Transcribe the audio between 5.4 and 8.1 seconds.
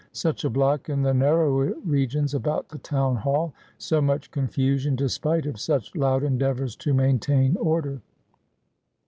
of such loud endeavours to maintain order